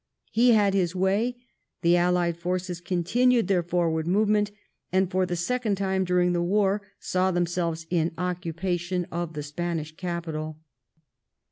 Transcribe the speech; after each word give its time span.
He 0.31 0.53
had 0.53 0.73
his 0.73 0.95
way, 0.95 1.35
the 1.83 1.95
allied 1.95 2.35
forces 2.35 2.81
continued 2.81 3.47
their 3.47 3.61
forward 3.61 4.07
movement, 4.07 4.49
and 4.91 5.11
for 5.11 5.27
the 5.27 5.35
second 5.35 5.75
time 5.75 6.05
during 6.05 6.33
the 6.33 6.41
war, 6.41 6.81
saw 6.99 7.29
themselves 7.29 7.85
in 7.91 8.11
occupation 8.17 9.05
of 9.11 9.33
the 9.33 9.43
Spanish 9.43 9.95
capital. 9.95 10.57